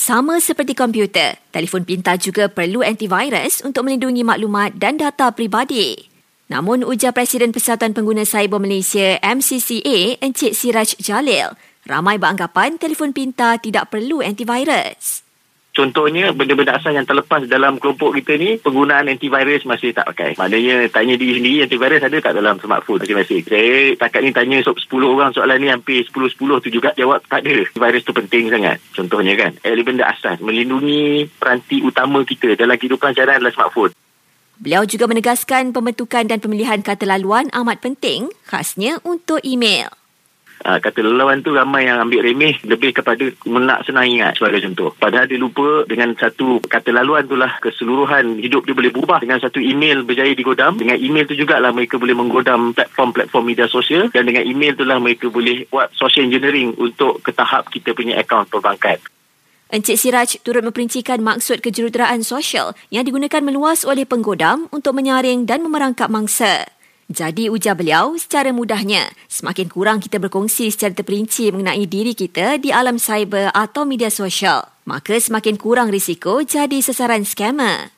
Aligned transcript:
Sama 0.00 0.40
seperti 0.40 0.72
komputer, 0.72 1.36
telefon 1.52 1.84
pintar 1.84 2.16
juga 2.16 2.48
perlu 2.48 2.80
antivirus 2.80 3.60
untuk 3.60 3.84
melindungi 3.84 4.24
maklumat 4.24 4.72
dan 4.80 4.96
data 4.96 5.28
pribadi. 5.28 6.08
Namun 6.48 6.88
ujar 6.88 7.12
Presiden 7.12 7.52
Persatuan 7.52 7.92
Pengguna 7.92 8.24
Cyber 8.24 8.56
Malaysia 8.56 9.20
MCCA 9.20 10.16
Encik 10.24 10.56
Siraj 10.56 10.96
Jalil, 11.04 11.52
ramai 11.84 12.16
beranggapan 12.16 12.80
telefon 12.80 13.12
pintar 13.12 13.60
tidak 13.60 13.92
perlu 13.92 14.24
antivirus. 14.24 15.20
Contohnya 15.80 16.36
benda-benda 16.36 16.76
asas 16.76 16.92
yang 16.92 17.08
terlepas 17.08 17.48
dalam 17.48 17.80
kelompok 17.80 18.12
kita 18.20 18.36
ni 18.36 18.60
penggunaan 18.60 19.08
antivirus 19.08 19.64
masih 19.64 19.96
tak 19.96 20.12
pakai. 20.12 20.36
Maknanya 20.36 20.92
tanya 20.92 21.16
diri 21.16 21.40
sendiri 21.40 21.64
antivirus 21.64 22.04
ada 22.04 22.20
tak 22.20 22.36
dalam 22.36 22.60
smartphone 22.60 23.00
masing-masing. 23.00 23.48
Saya 23.48 23.96
takat 23.96 24.20
ni 24.20 24.30
tanya 24.36 24.60
10 24.60 24.76
orang 25.00 25.32
soalan 25.32 25.56
ni 25.56 25.72
hampir 25.72 26.04
10-10 26.04 26.36
tu 26.36 26.68
juga 26.68 26.92
jawab 26.92 27.24
tak 27.24 27.48
ada. 27.48 27.64
Antivirus 27.64 28.04
tu 28.04 28.12
penting 28.12 28.52
sangat. 28.52 28.76
Contohnya 28.92 29.32
kan. 29.40 29.56
Elemen 29.64 30.04
asas 30.04 30.36
melindungi 30.44 31.24
peranti 31.40 31.80
utama 31.80 32.20
kita 32.28 32.60
dalam 32.60 32.76
kehidupan 32.76 33.16
seharian 33.16 33.40
adalah 33.40 33.56
smartphone. 33.56 33.96
Beliau 34.60 34.84
juga 34.84 35.08
menegaskan 35.08 35.72
pembentukan 35.72 36.28
dan 36.28 36.36
pemilihan 36.44 36.84
kata 36.84 37.08
laluan 37.08 37.48
amat 37.56 37.80
penting 37.80 38.28
khasnya 38.44 39.00
untuk 39.08 39.40
email. 39.40 39.99
Uh, 40.60 40.76
kata 40.76 41.00
lelawan 41.00 41.40
tu 41.40 41.56
ramai 41.56 41.88
yang 41.88 42.04
ambil 42.04 42.20
remeh 42.20 42.60
lebih 42.68 42.92
kepada 42.92 43.32
menak 43.48 43.80
senang 43.88 44.04
ingat 44.12 44.36
sebagai 44.36 44.60
contoh. 44.68 44.92
Padahal 44.92 45.24
dia 45.24 45.40
lupa 45.40 45.88
dengan 45.88 46.12
satu 46.12 46.60
kata 46.60 46.92
laluan 46.92 47.24
tu 47.24 47.32
lah 47.32 47.56
keseluruhan 47.64 48.36
hidup 48.36 48.68
dia 48.68 48.76
boleh 48.76 48.92
berubah 48.92 49.24
dengan 49.24 49.40
satu 49.40 49.56
email 49.56 50.04
berjaya 50.04 50.36
digodam. 50.36 50.76
Dengan 50.76 51.00
email 51.00 51.24
tu 51.24 51.32
jugalah 51.32 51.72
mereka 51.72 51.96
boleh 51.96 52.12
menggodam 52.12 52.76
platform-platform 52.76 53.44
media 53.48 53.72
sosial 53.72 54.12
dan 54.12 54.28
dengan 54.28 54.44
email 54.44 54.76
tu 54.76 54.84
lah 54.84 55.00
mereka 55.00 55.32
boleh 55.32 55.64
buat 55.72 55.96
social 55.96 56.28
engineering 56.28 56.76
untuk 56.76 57.24
ke 57.24 57.32
tahap 57.32 57.72
kita 57.72 57.96
punya 57.96 58.20
akaun 58.20 58.44
perbankan. 58.44 59.00
Encik 59.70 59.96
Siraj 59.96 60.42
turut 60.42 60.66
memperincikan 60.66 61.22
maksud 61.22 61.62
kejuruteraan 61.62 62.26
sosial 62.26 62.74
yang 62.90 63.06
digunakan 63.06 63.38
meluas 63.38 63.86
oleh 63.86 64.02
penggodam 64.02 64.66
untuk 64.74 64.98
menyaring 64.98 65.46
dan 65.46 65.62
memerangkap 65.62 66.10
mangsa. 66.10 66.66
Jadi 67.10 67.50
ujar 67.50 67.74
beliau, 67.74 68.14
secara 68.14 68.54
mudahnya, 68.54 69.10
semakin 69.26 69.66
kurang 69.66 69.98
kita 69.98 70.22
berkongsi 70.22 70.70
secara 70.70 70.94
terperinci 70.94 71.50
mengenai 71.50 71.82
diri 71.90 72.14
kita 72.14 72.62
di 72.62 72.70
alam 72.70 73.02
cyber 73.02 73.50
atau 73.50 73.82
media 73.82 74.14
sosial, 74.14 74.62
maka 74.86 75.18
semakin 75.18 75.58
kurang 75.58 75.90
risiko 75.90 76.38
jadi 76.46 76.78
sasaran 76.78 77.26
scammer. 77.26 77.90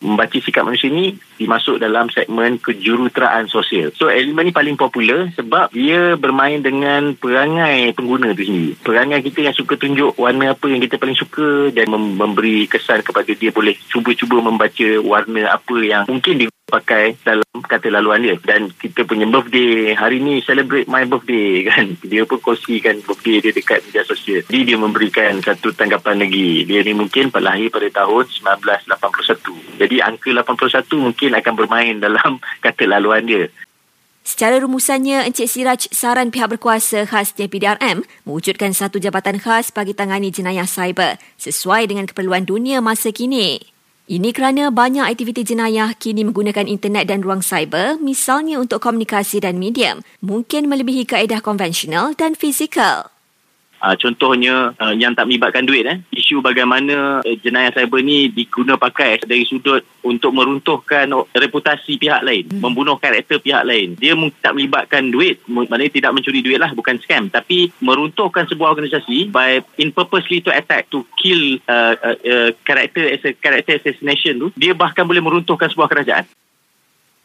Membaca 0.00 0.40
sikap 0.40 0.64
manusia 0.64 0.88
ni 0.88 1.20
dimasuk 1.40 1.80
dalam 1.80 2.12
segmen 2.12 2.60
kejuruteraan 2.60 3.48
sosial. 3.48 3.88
So 3.96 4.12
elemen 4.12 4.48
ni 4.48 4.52
paling 4.52 4.76
popular 4.76 5.32
sebab 5.32 5.72
dia 5.72 6.20
bermain 6.20 6.60
dengan 6.60 7.16
perangai 7.16 7.96
pengguna 7.96 8.36
tu 8.36 8.44
sendiri. 8.44 8.76
Perangai 8.84 9.24
kita 9.24 9.48
yang 9.48 9.56
suka 9.56 9.80
tunjuk 9.80 10.20
warna 10.20 10.52
apa 10.52 10.68
yang 10.68 10.84
kita 10.84 11.00
paling 11.00 11.16
suka 11.16 11.72
dan 11.72 11.88
memberi 11.88 12.68
kesan 12.68 13.00
kepada 13.00 13.32
dia 13.32 13.48
boleh 13.48 13.72
cuba-cuba 13.88 14.44
membaca 14.44 14.88
warna 15.00 15.48
apa 15.48 15.76
yang 15.80 16.04
mungkin 16.04 16.44
dipakai 16.44 17.16
dalam 17.24 17.48
kata 17.64 17.88
laluan 17.88 18.20
dia. 18.20 18.36
Dan 18.36 18.68
kita 18.76 19.08
punya 19.08 19.24
birthday 19.24 19.96
hari 19.96 20.20
ni 20.20 20.44
celebrate 20.44 20.86
my 20.92 21.08
birthday 21.08 21.64
kan? 21.72 21.96
Dia 22.04 22.28
pun 22.28 22.36
kongsikan 22.44 23.00
birthday 23.00 23.40
dia 23.40 23.56
dekat 23.56 23.80
media 23.88 24.04
sosial. 24.04 24.44
Jadi 24.44 24.74
dia 24.74 24.76
memberikan 24.76 25.40
satu 25.40 25.72
tanggapan 25.72 26.20
lagi. 26.20 26.68
Dia 26.68 26.84
ni 26.84 26.92
mungkin 26.92 27.32
lahir 27.40 27.72
pada 27.72 27.88
tahun 28.04 28.28
1981 28.28 29.70
jadi 29.80 29.96
angka 30.04 30.28
81 30.36 30.92
mungkin 31.00 31.29
akan 31.34 31.54
bermain 31.54 31.96
dalam 32.02 32.42
kata 32.64 32.84
laluan 32.90 33.26
dia 33.26 33.46
Secara 34.20 34.60
rumusannya, 34.60 35.26
Encik 35.26 35.48
Siraj 35.48 35.88
saran 35.90 36.28
pihak 36.28 36.54
berkuasa 36.54 37.08
khasnya 37.08 37.48
PDRM 37.48 38.04
mewujudkan 38.28 38.70
satu 38.76 39.00
jabatan 39.00 39.40
khas 39.40 39.72
bagi 39.72 39.96
tangani 39.96 40.28
jenayah 40.28 40.68
cyber 40.68 41.16
sesuai 41.40 41.88
dengan 41.88 42.04
keperluan 42.04 42.44
dunia 42.46 42.84
masa 42.84 43.10
kini. 43.10 43.58
Ini 44.10 44.30
kerana 44.34 44.74
banyak 44.74 45.06
aktiviti 45.06 45.42
jenayah 45.42 45.94
kini 45.94 46.26
menggunakan 46.26 46.66
internet 46.66 47.10
dan 47.10 47.22
ruang 47.26 47.42
cyber, 47.42 47.98
misalnya 47.98 48.58
untuk 48.62 48.82
komunikasi 48.82 49.42
dan 49.42 49.58
medium, 49.58 50.02
mungkin 50.18 50.66
melebihi 50.66 51.10
kaedah 51.10 51.38
konvensional 51.42 52.14
dan 52.14 52.34
fizikal. 52.34 53.09
Uh, 53.80 53.96
contohnya 53.96 54.76
uh, 54.76 54.92
yang 54.92 55.16
tak 55.16 55.24
melibatkan 55.24 55.64
duit 55.64 55.88
eh. 55.88 56.04
Isu 56.12 56.44
bagaimana 56.44 57.24
uh, 57.24 57.36
jenayah 57.40 57.72
cyber 57.72 58.04
ni 58.04 58.28
diguna 58.28 58.76
pakai 58.76 59.24
dari 59.24 59.48
sudut 59.48 59.80
untuk 60.04 60.36
meruntuhkan 60.36 61.08
reputasi 61.32 61.96
pihak 61.96 62.20
lain, 62.20 62.52
hmm. 62.52 62.60
membunuh 62.60 63.00
karakter 63.00 63.40
pihak 63.40 63.64
lain. 63.64 63.96
Dia 63.96 64.12
tak 64.44 64.52
melibatkan 64.52 65.08
duit, 65.08 65.40
maknanya 65.48 65.96
tidak 65.96 66.12
mencuri 66.12 66.44
duit 66.44 66.60
lah, 66.60 66.76
bukan 66.76 67.00
scam. 67.00 67.32
Tapi 67.32 67.72
meruntuhkan 67.80 68.44
sebuah 68.52 68.76
organisasi 68.76 69.32
by 69.32 69.64
in 69.80 69.96
purposely 69.96 70.44
to 70.44 70.52
attack, 70.52 70.92
to 70.92 71.00
kill 71.16 71.56
uh, 71.64 71.96
uh, 72.04 72.16
uh, 72.20 72.50
character 72.68 73.08
as 73.08 73.24
a 73.24 73.32
character 73.32 73.80
assassination 73.80 74.36
tu, 74.36 74.48
dia 74.60 74.76
bahkan 74.76 75.08
boleh 75.08 75.24
meruntuhkan 75.24 75.72
sebuah 75.72 75.88
kerajaan. 75.88 76.28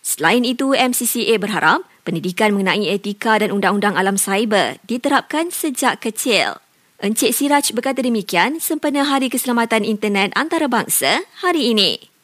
Selain 0.06 0.46
itu, 0.46 0.72
MCCA 0.72 1.36
berharap 1.42 1.84
pendidikan 2.06 2.54
mengenai 2.54 2.88
etika 2.88 3.42
dan 3.42 3.50
undang-undang 3.52 3.98
alam 3.98 4.16
cyber 4.16 4.78
diterapkan 4.86 5.52
sejak 5.52 6.00
kecil. 6.00 6.62
Encik 7.04 7.36
Siraj 7.36 7.76
berkata 7.76 8.00
demikian 8.00 8.64
sempena 8.64 9.04
Hari 9.04 9.28
Keselamatan 9.28 9.84
Internet 9.84 10.32
Antarabangsa 10.38 11.28
hari 11.44 11.76
ini. 11.76 12.15